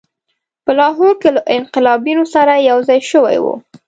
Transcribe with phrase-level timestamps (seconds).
[0.63, 3.55] په لاهور کې له انقلابیونو سره یوځای شوی وو.